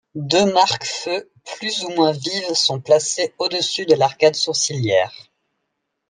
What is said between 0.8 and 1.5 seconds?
feu